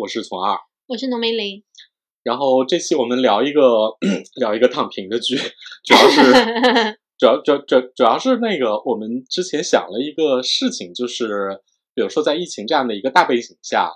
[0.00, 1.62] 我是从二，我是农梅林。
[2.22, 3.98] 然后这期我们聊一个
[4.40, 5.36] 聊一个躺平的剧，
[5.84, 6.22] 主要是
[7.18, 11.60] 主要主主主要是那个我们之前想了一个事情，就是
[11.94, 13.92] 比如说在疫情这样的一个大背景下，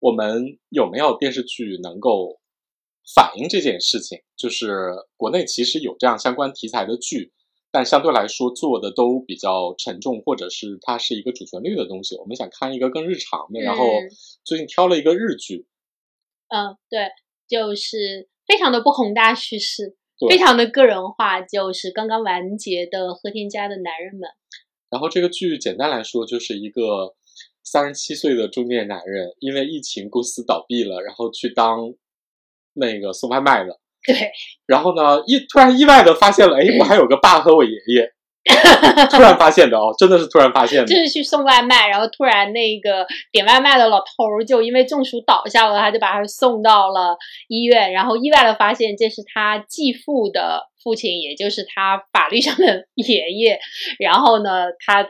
[0.00, 2.40] 我们有没有电视剧能够
[3.14, 4.18] 反映这件事情？
[4.36, 7.32] 就是国内其实有这样相关题材的剧，
[7.70, 12.16] 但相对来说做的都比较沉重，或者是它是一个主旋律的东西。
[12.16, 13.84] 我们想看一个更日常的，然后
[14.44, 15.66] 最近挑了一个日剧。
[16.48, 17.08] 嗯，对。
[17.48, 19.96] 就是非常的不宏大叙事，
[20.28, 24.20] 非常的个人化，就是刚刚完结的《和田家的男人们》。
[24.88, 27.16] 然后这个剧简单来说，就是一个
[27.64, 31.92] 三十七岁的中年男人，因为疫情公司倒闭了，然后去当
[32.74, 33.80] 那个送外卖的。
[34.06, 34.30] 对。
[34.66, 38.12] 然后呢，意突然意外的发现了，哎，我还有个爸和我爷爷。
[39.10, 40.86] 突然发现的哦，真的是突然发现的。
[40.86, 53.60] 就是去送外卖，然后突然那个点外卖的老头儿就因为中暑倒下了，他就把他送到了医院，然后意外的发现这是他继父的父亲，也就是他法律上的爷爷。
[53.98, 55.06] 然后呢，他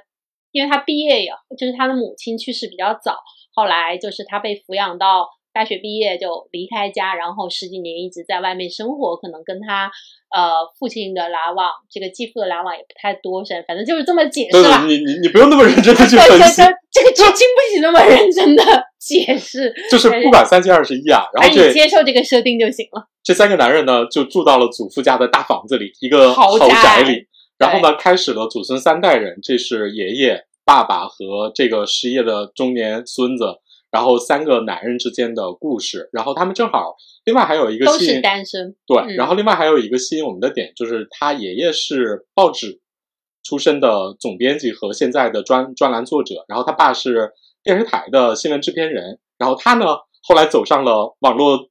[0.51, 3.15] 因为他毕业以后，就是他的母亲去世比较早，
[3.55, 9.91] 后来就是他被抚养到大学毕业就离开家，然后十几年一直在外面生活，可能跟他。
[10.33, 14.87] 呃，父亲的来往，这个继父的来往也不太多，是反正就是这么解释了。
[14.87, 16.62] 你你你不用那么认真的去分析，
[16.93, 18.62] 这个剧经不起那么认真的
[19.01, 19.75] 解释。
[19.91, 23.09] 就是不管三七二十一啊，然后你接受这个设定就行了。
[23.25, 27.27] 这三个男人呢，就住到了祖父家的大房子里，一个豪宅里。
[27.59, 33.56] 然后呢，开始了祖孙三代人，这是爷爷、爸爸和这个失业的中年孙子。
[33.91, 42.81] 然后三个男人之间的故事，然后他们正好，另外还有一个都是单身，对，然后另外还有一个吸引我们的点，就是他爷爷是报纸
[43.43, 47.33] 出身的总编辑和现在的专专栏作者，然后他爸是
[47.65, 49.87] 电视台的新闻制片人，然后他呢
[50.23, 51.69] 后来走上了网络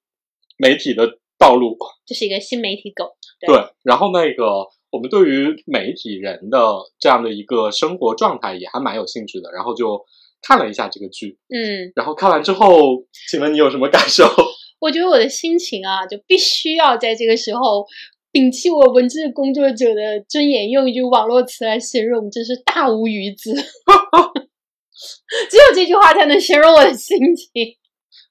[0.58, 3.16] 媒体的道路，这是一个新媒体狗，
[3.48, 6.60] 对，然后那个我们对于媒体人的
[7.00, 10.06] 这样的一个生活状态也还蛮有兴趣的，然后就。
[10.42, 14.24] 看了一下这个剧，嗯，然后看完之后，请问你有什么感受？
[14.80, 17.86] 我觉得我的心情啊，就必须要在这个时候
[18.32, 23.54] 摒弃我文字工作者的尊严，用一句网络词来形容，真是大无语子。
[25.52, 27.52] 只有这句话才能形容我的心情。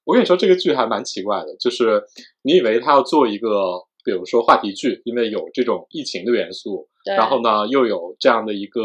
[0.05, 2.03] 我跟你说，这个剧还蛮奇怪的，就是
[2.43, 8.83] 你以为他要做一个，比如说话题剧，因为有这种疫情的元素，然后呢，又有这样的一个。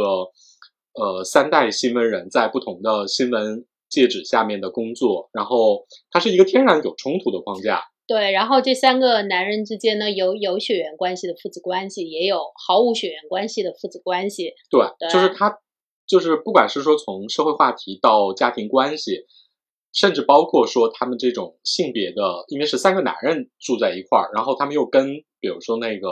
[0.94, 7.82] 呃，三代新闻人在不同的新闻介质下面的工作，然后它是一个天然有冲突的框架。
[8.06, 12.38] 对，然后这三个男人之间呢，有有血缘关系的父子关系，也有
[12.68, 14.54] 毫无血缘关系的父子关系。
[14.70, 15.58] 对，就是他，
[16.06, 19.26] 就是不管是说从社会话题到家庭关系，
[19.94, 26.10] 甚至包括说他们这种性别的，因为是三个男人住在一块儿，然后他们又跟，比如说那个。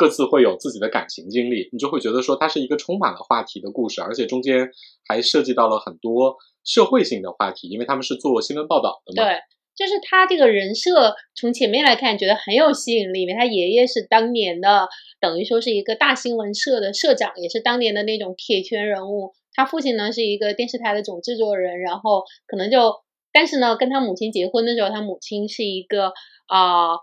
[0.00, 4.70] 各自会有自己的感情经历，你就会觉得说它是一个充满了话题的故事，而且中间
[5.06, 9.28] 还涉及到了很多社会性的话题，因为他们是做新闻报道的嘛。
[9.28, 9.38] 对，
[9.76, 14.88] 就是他这个人设从前面来看觉得很有吸引力，因为他爷爷是当年的
[15.20, 19.34] 等于说是一个大新闻社的社长，也是当年的那种铁拳人物。
[19.52, 22.94] 他父亲呢是一个电视台的总制作人，然后可能就，
[23.34, 26.14] 但是呢跟他母亲结婚的时候，他母亲是一个
[26.46, 26.96] 啊。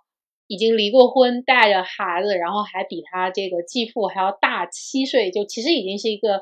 [0.47, 6.41] 已经离过婚，带着孩子，然后还比他这个继父还要大七岁，就其实已经是一个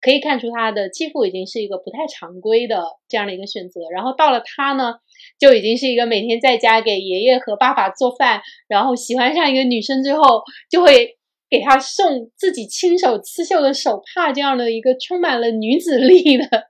[0.00, 3.82] 可以看出他的继父已经是一个不太常规的这样的一个选择。
[3.92, 4.94] 然后到了他呢，
[5.38, 11.18] 就已经是一个每天在家给爷爷和爸爸做饭，然后喜欢上一个女生之后，就会
[11.50, 16.68] 给他送自己亲手刺绣的手帕，这样的一个充满了女子 力的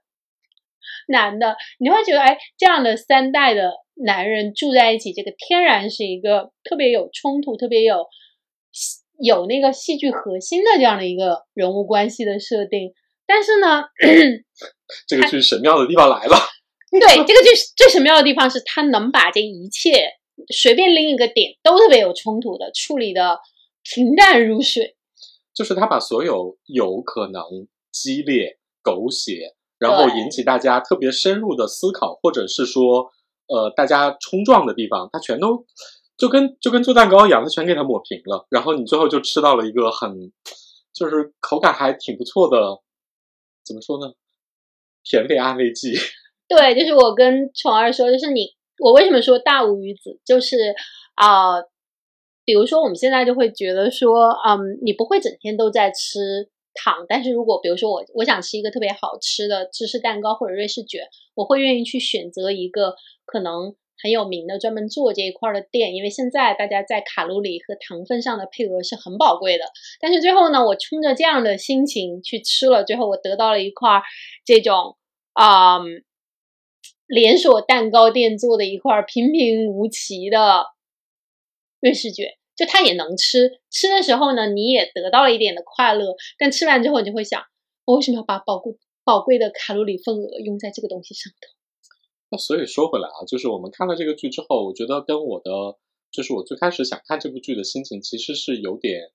[1.07, 3.84] 男的，你会觉得，哎，这样的三代的。
[3.95, 8.05] 男人住在一起，这个天然是一个特别有冲突、特别有
[9.19, 12.93] 有那个戏剧核心的这样的一个人物关系的设定。
[13.25, 13.85] 但是呢，
[15.07, 16.37] 这个剧神妙的地方来了。
[16.91, 20.09] 对，这个剧最神妙的地方是他能把这一切
[20.53, 23.39] 随便拎一个点都特别有冲突的处理的
[23.81, 24.97] 平淡如水。
[25.55, 27.41] 就是他把所有有可能
[27.91, 33.11] 激烈、狗血，然后引起大家特别深入的思考，或者是说。
[33.47, 35.65] 呃，大家冲撞的地方，它全都
[36.17, 40.31] 就跟就跟做蛋糕一样，它全给它抹平了，然后你最后就吃到了一个很，
[40.93, 42.81] 就是口感还挺不错的，
[43.65, 44.13] 怎么说呢？
[45.03, 45.93] 甜味安慰剂。
[46.47, 50.75] 对，就是我跟宠儿说，就是你，我为什么说大无语子，就是
[51.15, 51.61] 啊，
[52.43, 62.95] 比如说我们现在就会觉得说，嗯，你不会整天都在吃糖，但是如果比如说我我想吃一个特别好吃的芝士蛋糕或者瑞士卷，我会愿意去选择一个
[63.25, 69.65] 可能很有名的专门做这一块的店，因为现在大家在卡路里和糖分上的配额是很宝贵的。
[69.99, 74.01] 但是最后呢，我冲着这样的心情去吃了，最后我得到了一块
[74.45, 74.97] 这种
[75.33, 75.79] 啊。
[77.07, 80.65] 连锁蛋糕店做的一块平平无奇的
[81.79, 83.59] 瑞士卷，就它也能吃。
[83.69, 86.15] 吃的时候呢，你也得到了一点的快乐。
[86.37, 87.43] 但吃完之后，你就会想，
[87.85, 91.53] 我为什么要把宝贵宝贵的卡路里份额用在这个东西上头？
[92.29, 95.77] 那所以说回来啊，就是我们看了这个剧之后，我觉得跟我的，
[96.11, 99.11] 就是我最开始想看这部剧的心情，其实是有点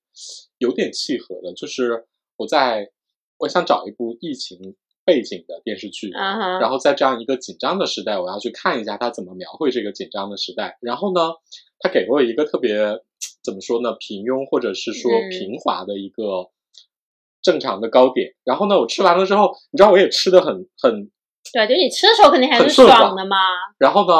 [0.57, 1.53] 有点契合的。
[1.53, 2.05] 就是
[2.37, 2.91] 我在
[3.37, 4.75] 我想找一部疫情。
[5.03, 10.77] 背景的电视剧，然后在这样一个紧张的时代，我要去看一下他怎么描绘这个紧张的时代。
[10.79, 11.21] 然后呢，
[11.79, 12.77] 他给了我一个特别
[13.43, 16.49] 怎么说呢，平庸或者是说平滑的一个
[17.41, 18.35] 正常的糕点。
[18.43, 21.09] 然后呢，我吃完了之后，你知道我也吃的很很，
[21.53, 23.35] 对，就你吃的时候肯定还是爽的嘛。
[23.77, 24.13] 然后呢，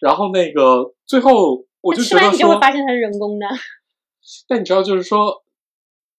[0.00, 3.46] 然后那个最后我就吃完你就会发现它是人工的。
[4.48, 5.42] 但你知道，就是说，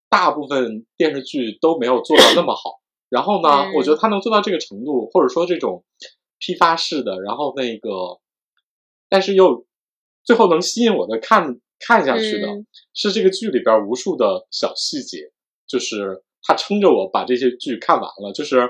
[0.09, 2.81] 大部分电视剧都没有做到那么好。
[3.09, 5.85] 然后呢，我觉得他能做到这个程度，或者说这种
[6.37, 8.19] 批发式的，然后那个，
[9.07, 9.65] 但是又
[10.23, 12.47] 最后能吸引我的看看下去的，
[12.93, 15.31] 是这个剧里边无数的小细节，
[15.67, 18.31] 就是他撑着我把这些剧看完了。
[18.33, 18.69] 就是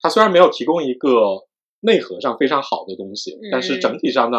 [0.00, 1.46] 他虽然没有提供一个
[1.80, 4.38] 内核上非常好的东西，但是整体上呢，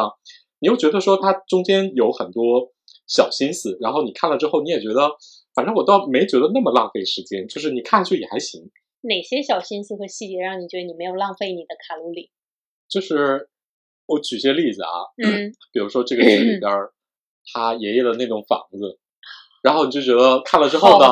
[0.59, 2.73] 你又觉得说它中间有很多
[3.07, 5.11] 小心思，然后你看了之后，你也觉得，
[5.53, 8.71] 反正我倒没觉得那么浪费时间，就是你看上去也还行。
[9.01, 12.31] 哪些小心思和细节让你觉得你没有浪费你的卡路里？
[12.89, 13.49] 就是
[14.07, 14.89] 我举些例子啊，
[15.23, 16.71] 嗯，比如说这个剧里边
[17.53, 18.99] 他爷爷的那栋房子，
[19.61, 21.07] 然后你就觉得看了之后呢，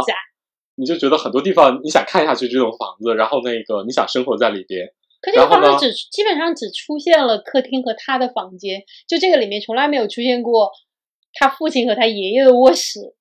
[0.76, 4.88] 你就觉得很多地方你想看下去这栋房子，然后那个你想生活在里边。
[5.22, 10.72] 可这个房子只基本上只出现了客厅和他的房间，就这个里面从来没有出现过
[11.34, 13.16] 他父亲和他爷爷的卧室。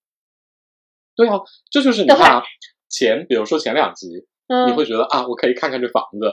[1.14, 2.42] 对啊，这就是你看
[2.88, 4.26] 前，比如说前两集。
[4.66, 6.30] 你会觉得啊，我可以看看这房子，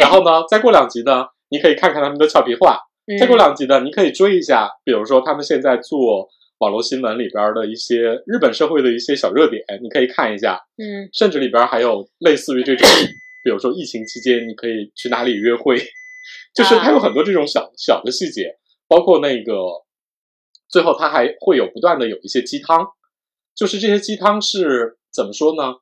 [0.00, 6.28] 然后呢，再过两集呢，你可以看看他们的俏皮话，再过两集呢，你可以追一下，比如说他们现在做
[6.58, 12.86] 网络新闻里边的一些日本社会的一些小热点，你可以看一下，嗯，甚至里边还有类似于这种，
[13.44, 15.78] 比如说疫情期间你可以去哪里约会，
[16.54, 18.56] 就是它有很多这种小小的细节，
[18.88, 19.54] 包括那个
[20.68, 22.88] 最后它还会有不断的有一些鸡汤，
[23.54, 25.76] 就是这些鸡汤是怎么说呢？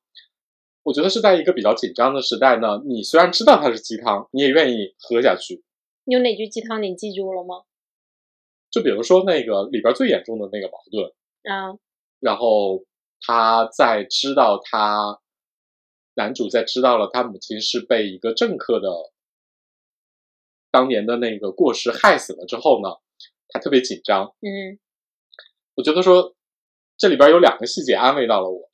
[0.85, 5.65] 我觉得是在一个比较紧张的时代呢，你虽然知道它是鸡汤，你也愿意喝下去。
[6.07, 7.65] 有哪句鸡汤你记住了吗？
[8.71, 11.13] 就比如说那个里边最严重的那个矛盾
[11.55, 11.79] 啊，
[12.21, 12.85] 然后
[13.21, 15.21] 他在知道他
[16.15, 18.89] 男主在知道了他母亲是被一个政客的
[20.71, 22.89] 当年的那个过失害死了之后呢，
[23.49, 24.35] 他特别紧张。
[24.41, 24.79] 嗯，
[25.75, 26.35] 我觉得说
[26.97, 28.69] 这里边有两个细节安慰到了我。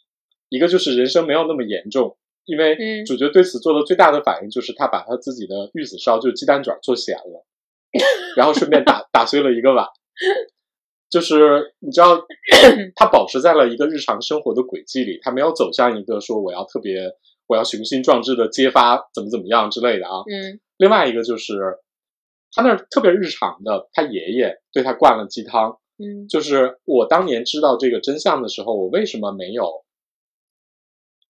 [0.49, 7.47] 一个就是人生没有那么严重，因为主角对此做的最大的反应就是他把他自己的玉子烧，就是鸡蛋卷做咸了，
[8.37, 9.87] 然后顺便打打碎了一个碗。
[11.09, 12.25] 就是你知道，
[12.97, 17.13] 他保持在了一个日常生活的轨迹里，他没有走向一个说我要特别
[17.47, 20.23] 我要雄心壮志的揭发怎么怎么样之类的啊。
[20.27, 20.59] 嗯。
[20.79, 21.77] 另外一个就是
[22.51, 25.79] 他那特别日常的，他爷爷对他灌了鸡汤。
[25.99, 26.27] 嗯。
[26.29, 29.82] 就是我当年知道这个真相的时候，我为什么没有？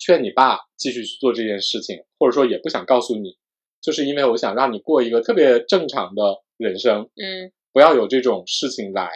[0.04, 3.36] 劝你爸继续去做这件事情，或者说也不想告诉你，
[3.80, 9.08] 就是因为我想让你过一个特别正常的人生，嗯，不要有这种事情来，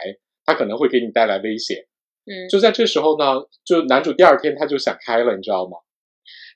[0.45, 1.87] 他可能会给你带来危险，
[2.25, 3.25] 嗯，就在这时候呢，
[3.65, 5.79] 就男主第二天他就想开了，你知道吗？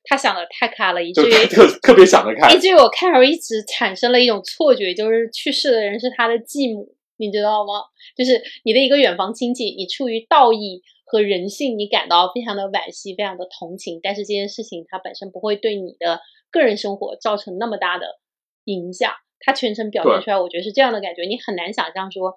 [0.06, 7.86] 他想的太开了，以至于特特别想得开，以至于我看时一直产生了一种错觉，就是去世的人是他的继母，你知道吗？
[8.18, 10.82] 就是你的一个远房亲戚，你出于道义。
[11.04, 18.22] 和人性，你感到非常的惋惜，非常的同情，但是这件事情它本身不会对你的个人生活造成那么大的
[18.64, 19.12] 影响。
[19.42, 22.34] 他全程表现出来，我觉得是这样的感觉，你很难想象说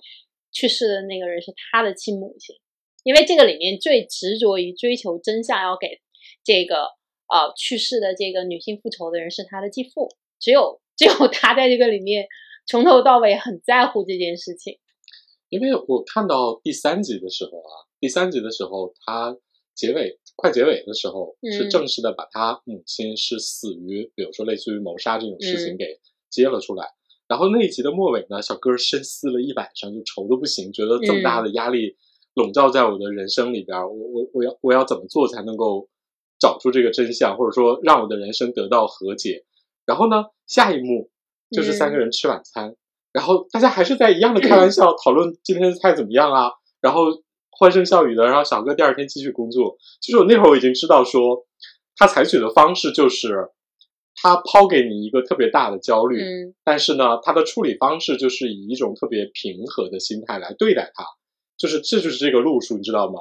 [0.50, 2.56] 去世的那个人是他的亲母亲，
[3.04, 6.00] 因为这个里面最执着于追求真相，要给
[6.42, 6.86] 这个
[7.28, 10.08] 呃去世的这个女性复仇的人是他的继父，
[10.40, 12.26] 只有只有他在这个里面
[12.66, 14.78] 从头到尾很在乎这件事情。
[15.48, 17.88] 因为我看到第三集的时候啊。
[18.00, 19.34] 第三集的时候，他
[19.74, 26.88] 结尾快结尾的时候，是正式的把他母亲是死于，比如说类似于谋杀这种事情给揭了出来。
[27.26, 31.96] 然后那一集的末尾呢，小哥深思了一晚上，就愁的不行，觉得这么大的压力
[32.34, 35.88] 笼罩在我的人生里边，我我我要我要怎么做才能够
[36.38, 39.46] 找出这个真相，或者说让我的人生得到和解。
[39.86, 41.08] 然后呢，下一幕
[41.50, 42.74] 就是三个人吃晚餐，
[43.12, 47.06] 然后大家还是在一样的开玩笑讨论今天的菜怎么样啊，然后
[47.50, 49.76] 欢声笑语的，然后小哥第二天继续工作。
[50.00, 51.46] 其实我那会儿我已经知道说，
[51.96, 53.50] 他采取的方式就是
[54.16, 61.04] 他抛给你一个特别大的焦虑，嗯但是呢，他的处理方式就是以一种特别平和的心态来对待它，
[61.56, 63.20] 就是这就是这个路数，你知道吗？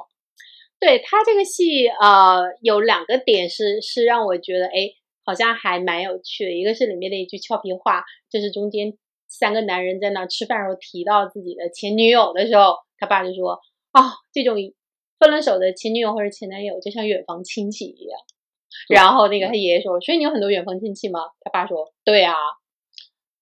[0.80, 4.90] 对他这个戏，呃，有两个点是是让我觉得，哎，
[5.24, 6.52] 好像还蛮有趣的。
[6.52, 13.60] 一个是里面的一句俏皮话，就是中间三个男人在那吃饭时候提到自己的前女友的时候，他爸就说
[13.92, 14.56] ：“啊、这种
[15.18, 18.20] 分了手的前女友或者前男友就像远房亲戚一样。”
[18.88, 22.34] 然后那个他爷爷说：“所以你有很多远房亲戚吗？”他爸说：“对啊。”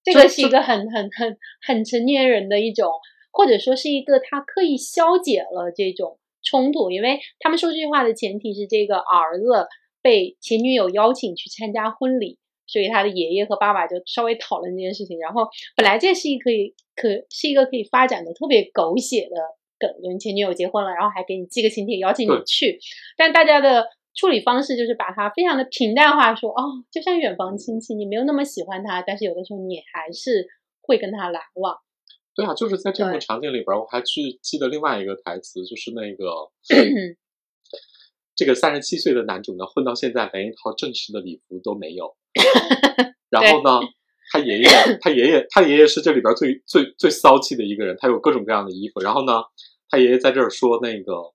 [0.04, 2.90] 这个是一个很很很很成年人的一种，
[3.30, 9.68] 或者说是一个他刻意消解了这种冲突，因为他们说这句话的前提是这个儿子
[10.02, 15.18] 被前女友邀请去参加婚礼，所以他的爷爷和爸爸就稍微讨论这件事情。
[15.18, 19.36] 然后本来这是一个可以可是一个可以发展的特别狗血的
[19.78, 22.78] 梗，就是你前女友结婚了，然后还给你寄个请帖邀请你去，
[23.16, 23.86] 但大家的。
[24.14, 30.46] 处理方式就是把它非常的平淡化说，哦，就像远房亲戚，你没有那么喜欢他，但是有的时候你还是
[30.82, 31.74] 会跟他来往。
[32.34, 36.50] 对啊，就是在这幕对场景里边儿，我还去记得另外一个台词，就是那个
[38.42, 42.16] 这个三十七岁的男主呢，混到现在连一套正式的礼服都没有。
[43.30, 43.78] 然后呢，
[44.32, 44.68] 他爷爷，
[45.00, 48.98] 他爷爷，他爷爷是这里边最最最骚气的一个人，他有各种各样的衣服。
[48.98, 49.44] 然后呢，
[49.88, 51.32] 他爷爷在这儿说那个，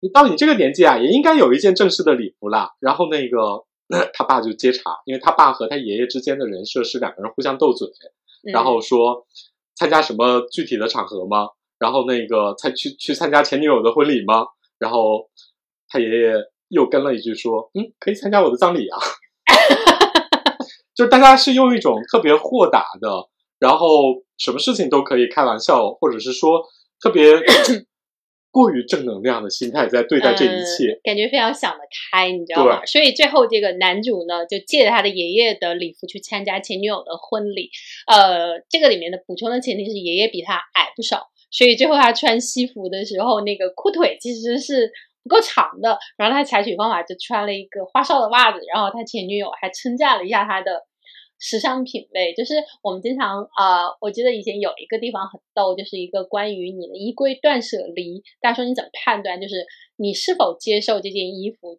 [0.00, 2.72] 你到你这个年纪啊，也应该有一件正式的礼服啦。
[2.78, 3.64] 然后那个
[4.12, 7.88] 他爸就接茬，因为他爸和他爷爷之间的人设是两个人互相斗嘴。
[8.52, 9.26] 然后说
[9.74, 11.48] 参加什么具体的场合吗？
[11.78, 14.44] 然后那个参去去参加前女友的婚礼吗？
[14.78, 15.30] 然后
[15.88, 16.32] 他爷爷
[16.68, 18.98] 又跟了一句说：“嗯，可以参加我的葬礼啊。”
[20.94, 23.28] 就是大家是用一种特别豁达的，
[23.58, 26.62] 然后什么事情都可以开玩笑，或者是说
[27.02, 27.22] 特别
[28.50, 30.92] 过于正能量的心态在对待这一切。
[30.92, 32.80] 嗯，感觉非常想得开，你知道吗？
[32.86, 37.68] 所以最后这个男主呢，就借着他的爷爷的礼服去参加前女友的婚礼。
[38.06, 44.90] 呃，这个里面的补充的前提是爷爷比他矮不少，所以最后他穿西服的时候，那个裤腿其实是
[45.26, 45.98] 不够长的。
[46.16, 50.86] 然后他采取方法就穿了一个花哨的袜子，然后他前女友还称赞了一下他的。
[51.38, 58.22] 时尚品味就是我们经常啊、呃，我记得以前有一个地方很逗，就是一个关于你的衣柜断舍离。
[58.40, 59.38] 大家说你怎么判断？
[59.38, 59.66] 就是
[59.96, 61.78] 你是否接受这件衣服？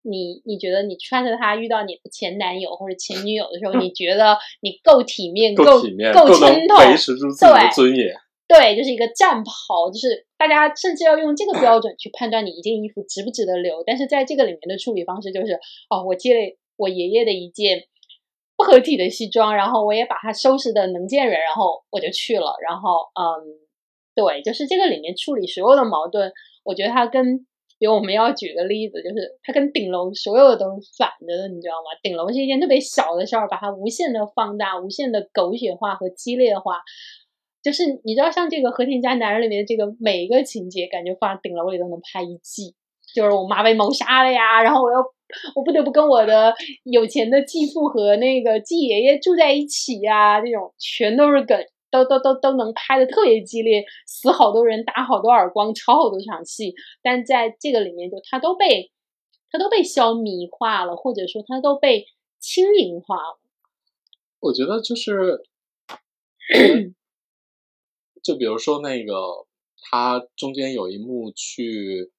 [0.00, 6.76] 你你觉得你穿着它遇到你的前男友或者前女友的时候， 你觉得你够体面、够体面、够能撑透？
[6.78, 8.08] 维持住自己的尊严。
[8.46, 13.82] 对，就是一个战袍，就是大家甚至要用这个标准去判断你一件衣服值不值得留。
[13.84, 15.54] 但是在这个里面的处理方式就是，
[15.90, 17.84] 哦，我借了我爷爷的一件。
[18.56, 22.54] 不合体的西装，然后我也把它收拾的能见人，然后我就去了。
[22.62, 23.58] 然后，嗯，
[24.14, 26.32] 对，就是这个里面处理所有的矛盾，
[26.62, 27.38] 我觉得它跟，
[27.80, 31.98] 比如我们要举个例子，就是它跟顶楼所有的都是反着的，你知道吗？
[32.00, 36.80] 顶楼是一件特别小的事儿，把它无限的放大，无限的狗血化和激烈化。
[37.64, 42.74] 就是你知道，像这个《和田家男人》里面的这个每一个情节，感觉放在顶楼里都能拍一季。
[43.14, 44.98] 就是我妈被谋杀了呀，然后我又
[45.54, 46.52] 我不得不跟我的
[46.82, 51.56] 有钱的继父和那个继爷爷住在一起呀，这种全都是梗，
[51.90, 58.90] 都都都都能拍的特别激烈，死好多人，打好多耳光，吵好多场戏，但在这个里面就他都被
[59.50, 62.06] 他都被消弭化了，或者说他都被
[62.40, 63.38] 轻盈化了。
[64.40, 65.40] 我觉得就是，
[68.24, 69.46] 就比如说那个
[69.88, 72.10] 他中间有一幕去。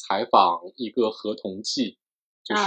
[0.00, 1.98] 采访一个合同记，
[2.42, 2.62] 就是。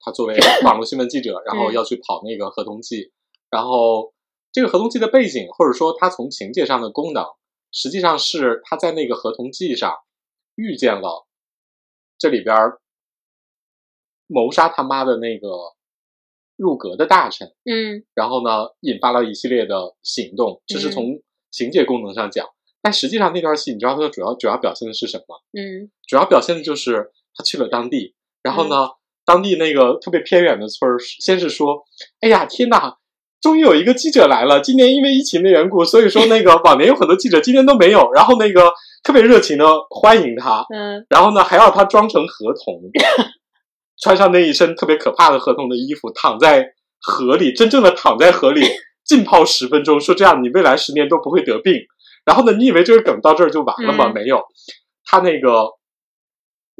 [0.00, 3.12] 他作为 网络新闻记者，然后要去跑那个合同记，
[3.48, 4.12] 然后
[4.50, 7.24] 这个合同记的背景，或者说他从情节上的功能，
[7.70, 9.94] 实际上是他在那个合同记上
[10.56, 11.28] 遇见了
[12.18, 12.56] 这里边
[14.26, 15.48] 谋杀他妈的那个
[16.56, 22.46] 入阁的大臣，嗯，然后呢，引发了一系列的行动，这是从情节功能上讲。
[22.82, 25.36] 但实际上那段戏，你知道它的主要主要表现的是什么？
[25.52, 28.90] 嗯，主要表现的就是他去了当地，然后呢，嗯、
[29.26, 31.84] 当地那个特别偏远的村儿，先是说
[32.20, 32.96] ：“哎呀，天哪，
[33.40, 34.60] 终于有一个记者来了！
[34.60, 38.10] 今年因为疫情的缘故，所以说那个往年有很多记者，今年都没有。
[38.12, 42.80] 然后那个特别热情的欢迎他，嗯，然后呢还要他装成河童，
[44.02, 48.62] 穿上那一身特别可怕的河童的衣服，躺在河里，真正的躺在河里
[49.10, 51.74] 浸泡十分钟，说这样你未来十年都不会得病。”
[52.24, 52.52] 然后呢？
[52.52, 54.06] 你以为这个梗到这儿就完了吗？
[54.06, 54.44] 嗯、没有，
[55.04, 55.70] 他那个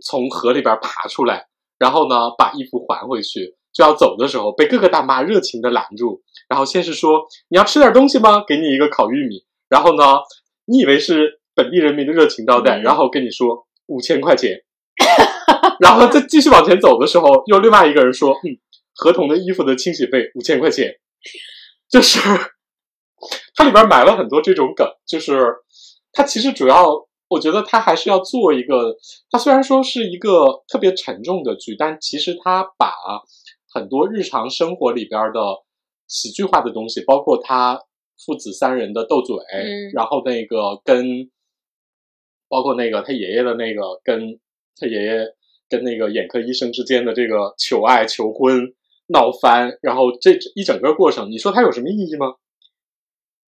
[0.01, 1.47] 从河里边爬出来，
[1.77, 8.45] 然后呢把衣服还回去，就要走的时候被各个大妈热情的拦住，然后先是说你要吃点东西吗？
[8.47, 10.21] 给你一个烤玉米，然后呢
[10.67, 14.63] 你以为是本地人民的热情招待，嗯然后跟你说五千块钱，
[15.81, 18.61] 然后再继续往前走的时候，又另外一个人说嗯
[18.95, 20.97] 合同的衣服的清洗费五千块钱，
[21.91, 22.21] 就是
[23.55, 25.57] 它里边埋了很多这种梗，就是
[26.13, 27.09] 它其实主要。
[27.31, 28.97] 我觉得它还是要做一个，
[29.31, 32.93] 它虽然说是一个特别沉重的剧，但其实它把
[33.73, 35.41] 很多日常生活里边的
[36.09, 37.81] 喜剧化的东西，包括他
[38.19, 41.31] 父子三人的斗嘴，嗯然后那个跟，
[42.49, 44.41] 包括那个他爷爷的那个跟
[44.77, 45.25] 他爷爷
[45.69, 48.75] 跟那个眼科医生之间的这个求爱、求婚、
[49.13, 52.35] 闹翻，然后这一整个过程，你说它有什么意义吗？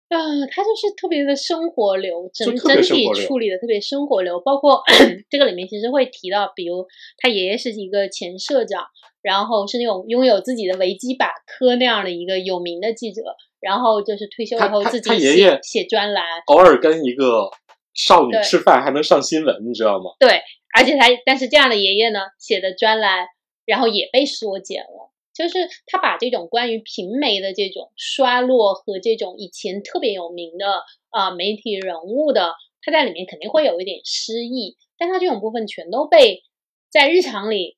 [0.10, 0.18] 呃，
[0.50, 4.82] 它就是特别的生活流，整整体处理的特别生活流，包括
[5.30, 6.88] 这个里面其实会提到，比如
[7.20, 8.88] 他爷爷是一个前社长，
[9.22, 13.22] 然后是那种拥有自己的维基百科那样的一个有名的记者，
[13.60, 17.52] 然后就是退休以后自己他爷爷写写专栏，偶尔跟一个
[17.94, 20.06] 少女吃饭还能上新闻，你知道吗？
[20.20, 20.42] 对，
[20.76, 23.28] 而且他但是这样的爷爷呢写的专栏，
[23.64, 25.09] 然后也被缩减了。
[25.40, 30.66] 就是他把这种关于平媒的这种衰落和这种以前特别有名的
[31.10, 36.44] 啊、呃媒体人物的，他在里面肯定会有一点失意，但他这种部分全都被
[36.92, 37.78] 在日常里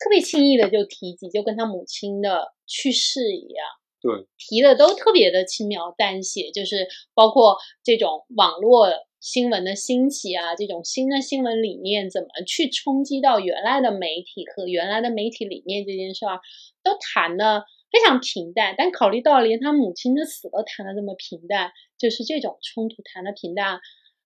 [0.00, 3.64] 特别轻易的就提及，就跟他母亲的去世一样。
[4.00, 8.88] 对，提的都特别的轻描淡写，就是包括这种网络
[9.20, 16.40] 新闻的兴起啊，这种新的新闻理念怎么去冲击到原来的媒体和原来的媒体理念这件事儿，
[16.84, 18.74] 都谈的非常平淡。
[18.78, 23.80] 但考虑到连他母亲的死都谈的这么平淡，就是这种冲突谈的平淡，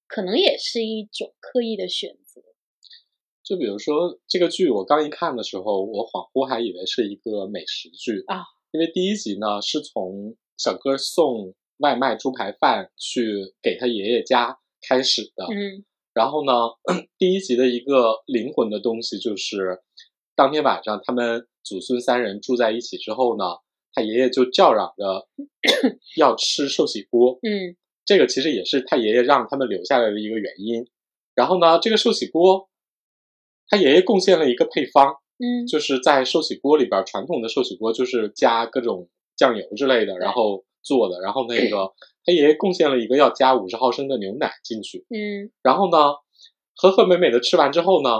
[0.07, 2.42] 可能也是一种刻意的选择。
[3.42, 15.85] 就比如说这个剧，我刚一看的时候，我恍惚还以为是一个美食剧啊，因为第一集呢是从小哥送外卖猪排饭去给他爷爷家开始的，嗯。
[16.14, 16.53] 然后呢，
[17.16, 19.81] 第一集的一个灵魂的东西就是，
[20.35, 23.45] 当天晚上他们祖孙三人住在一起之后呢，
[23.95, 25.29] 他爷爷就叫嚷着
[26.18, 27.77] 要吃寿喜锅，嗯。
[28.05, 30.88] 这个其实也是他爷爷让他们留下来的一个原因。
[31.35, 32.68] 然后呢，这个寿喜锅，
[33.68, 35.66] 他爷爷贡献了一个配方，嗯。
[35.66, 41.21] 就是在寿喜锅里边，传统的寿喜锅就是加各种酱油之类的，然后做的。
[41.21, 41.92] 然后那个
[42.25, 45.07] 他爷爷贡献了一个要加五十毫升的牛奶进去。
[45.11, 45.99] 嗯然后呢，
[46.75, 48.11] 和和美美的吃完之后呢，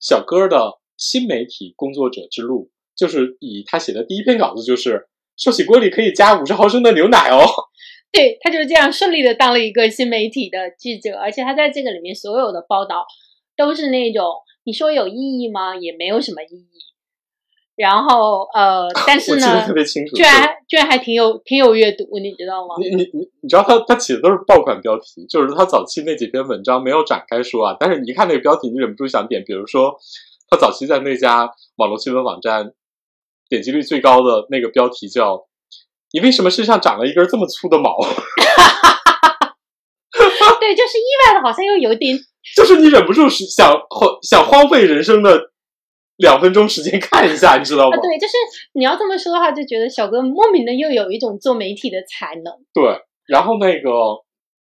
[0.00, 7.44] 小哥的新媒体工作者之路，就是以他写的第一篇稿子就是寿喜锅里可以加五十毫升的牛奶哦。
[8.12, 13.06] 对他就是这样顺利的当了一个新媒体的记者，而且他在这个里面所有的报道
[13.56, 14.22] 都是那种
[14.64, 15.74] 你说有意义吗？
[15.76, 16.91] 也没有什么意义。
[17.76, 22.74] 然后呃， 但是呢特，别清楚，居然居然还挺有挺有阅读，你知道吗？
[22.78, 29.96] 你你你你知道他他起的都是爆款标题，就是他早期那几篇文章没有展开说啊，但是你一看那个标题，你忍不住想点，比如说
[30.50, 32.72] 他早期在那家网络新闻网站
[33.48, 35.46] 点击率最高的那个标题叫
[36.12, 37.96] “你为什么身上长了一根这么粗的毛”，
[40.60, 42.16] 对，就是意外的，好像又有点
[42.54, 45.51] 就是你忍不住是想荒想荒废人生的
[46.22, 48.00] 两分钟时间看一下，你知道吗啊，？
[48.00, 48.34] 对，就是
[48.72, 52.54] 你要这么说的话，就觉得小哥莫名的又有一种做媒体的才能。
[52.72, 53.90] 对，然后那个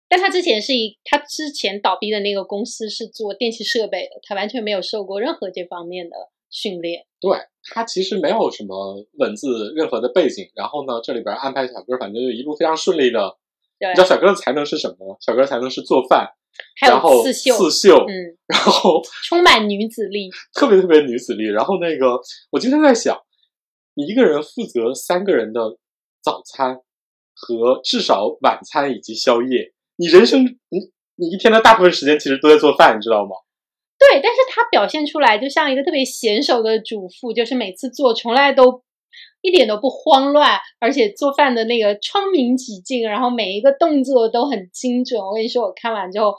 [0.10, 6.16] 但他之前是一，他之前倒闭的那个公司是做电器设备的，他完全没有受过任何这方面的
[6.50, 7.06] 训练。
[7.20, 7.38] 对
[7.72, 13.38] 他其实没有什么文字任何的背景，然后呢，这里边安排小哥，反正就一路非常顺利的。
[13.80, 15.16] 对你知，道小哥的才能是什么吗？
[15.20, 16.30] 小哥的才能是做饭，
[16.80, 20.30] 还有刺绣，刺绣，嗯，然后充满女子力。
[20.54, 21.46] 特别特别女子力。
[21.46, 22.20] 然后那个，
[22.52, 23.18] 我经常在想，
[23.96, 25.78] 你一个人负责三个人的
[26.24, 26.78] 早餐
[27.34, 33.32] 和至少晚餐以及宵夜，你人生你你一天的大部分时间其实都在做饭，你知道吗？
[33.98, 38.84] 对，但是他表现出来就像一个特别娴熟的主妇，就是每次做从来都
[39.42, 45.22] 一点都不慌乱，而且做饭的那个窗明几净，然后每一个动作都很精准。
[45.22, 46.36] 我跟你说，我看完之后，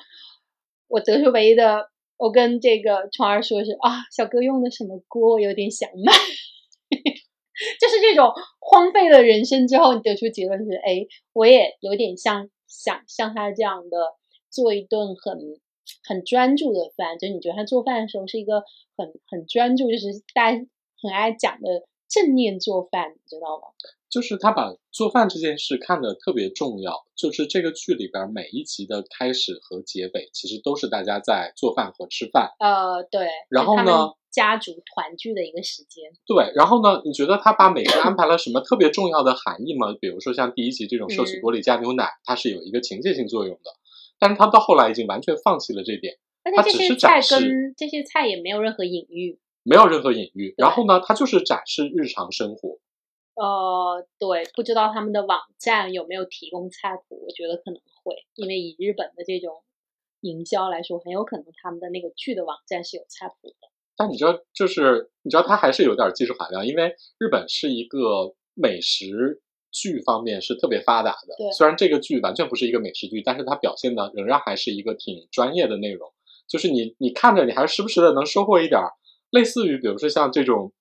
[0.88, 6.12] 我得出唯一的，我跟这个虫儿说是啊，小哥用的什么锅，我有点想买。
[7.80, 13.98] 就是这种荒废了人生之后，你得出结论是，哎，我也有点像想像他这样的
[14.50, 15.38] 做一顿很
[16.04, 18.62] 很专注的饭，就你觉得他做饭的时候是一个
[18.96, 20.58] 很很专注，就是大家
[21.00, 23.72] 很爱讲的正念做饭，你知道吗？
[24.10, 32.50] 就是他把做饭这件事看得特别重要，就是这个剧里边每一集的开始和结尾，其实都是大家在做饭和吃饭。
[32.58, 33.26] 呃，对。
[33.48, 36.12] 然后呢，家族团聚的一个时间。
[36.26, 39.96] 对，然后呢，你觉得他把每个安排了什么特别重要的含义吗？
[39.98, 43.70] 比如说像第一集这种摄取嗯玻璃加牛奶，它是有一个情节性作用的，
[44.18, 49.38] 但是他到后来已经完全放弃了这点，而且这些菜跟这些菜也没有任何隐喻。
[49.62, 50.54] 没有任何隐喻。
[50.56, 52.78] 然后呢，它就是展示日常生活。
[53.34, 59.62] 呃，对，不知道他们的网站有没有提供菜谱，我觉得可能会，因为以日本的这种
[60.20, 63.68] 营销来说，很有可能他们的那个剧的网站是有菜谱的。
[63.96, 71.34] 但你知道，就是你知道，它还是有点技术含量，因为日本是一个美食剧方面是特别发达的。
[71.38, 76.12] 对虽然这个剧完全不是一个美食剧，但是它表现的仍然还是一个挺专业的内容。
[76.48, 78.92] 就是你你看着，你还时不时的能收获一点儿，
[79.32, 80.72] 类似于比如说像这种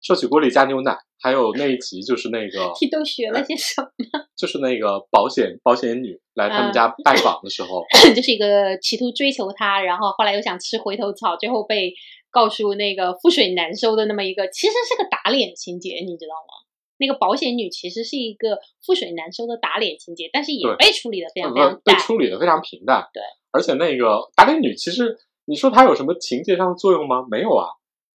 [0.00, 3.90] 摄取锅里加牛奶，还有那一集就是那个 你都学了些什么？
[4.34, 11.92] 就是那个保险保险女来他们嗯家 拜访的时候，就是一个企图追求他，然后后来又想吃回头草，最后被
[12.30, 16.64] 告诉那个覆水难收的那么一个，其实是个打脸情节，你知道吗？
[16.96, 21.94] 那个保险女其实是一个覆水难收的打脸情节，但是也被处理的非常非常被。
[21.94, 23.08] 处理的非常平淡。
[23.12, 23.22] 对，
[23.52, 27.26] 而且那个打脸女其实你说她有什么情节上的作用吗？
[27.30, 27.68] 没有啊，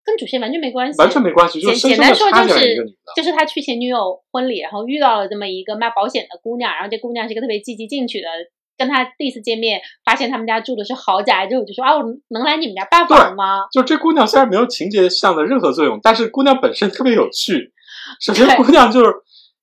[0.05, 2.97] 跟主线完全没关系，完全没关系，就简是简单说就是。
[3.15, 8.27] 就是他去前女友婚礼，然后遇到了这么一个卖保险的姑娘，然后这姑娘是一个特别积极进取的，
[8.75, 13.65] 跟他第一次见面，发现他们家住的是豪宅之后，就说啊，我能来你们家拜访吗？
[13.71, 17.71] 就这姑娘虽然没有情节上的任何作用，但是姑娘本身特别有趣。
[18.19, 19.13] 首先，姑娘就是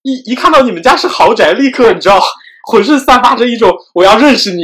[0.03, 2.20] 一一看到你们家是豪宅，立刻你知道，
[2.70, 4.62] 浑身散发着一种我要认识你。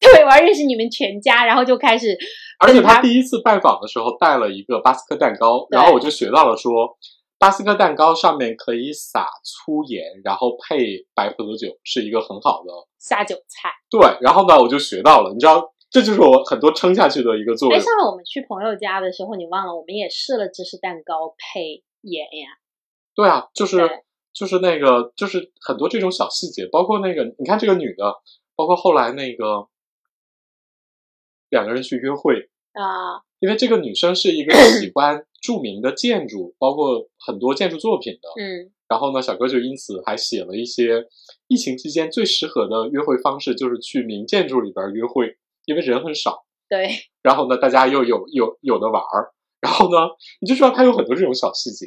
[0.00, 2.16] 对，我要认识你们全家，然后就开始
[2.58, 6.96] 而且他第一次拜访的时候带了一个巴斯克蛋糕，然后我就学到了说，
[7.38, 12.72] 巴斯克蛋糕上面可以撒粗盐，然后配白葡萄酒，是一个很好的。
[12.98, 13.70] 下酒菜。
[13.90, 17.84] 对，然后呢，我就学到了，你知道，这就是我很多撑下去的一个作用哎，用。
[17.84, 22.48] 上次我们去朋友家的时候，你忘了我们也试了芝士蛋糕配盐呀？
[23.14, 23.88] 对啊，就是
[24.32, 28.14] 就是那个，就是很多这种小细节，包括那个，你看这个女的，
[28.56, 29.68] 包括后来那个
[31.54, 41.06] 两个人去约会，啊，因为这个女生是一个 喜欢著名的建筑，包括很多建筑作品的，嗯，然后呢，小哥就因此还写了一些
[41.46, 46.90] 疫情期间最适合的约会方式，就是去名建筑里边约会，因为人很少，对，
[47.22, 50.08] 然后呢，大家又有有有的玩儿，然后呢，
[50.40, 51.86] 你就知道他有很多这种小细节。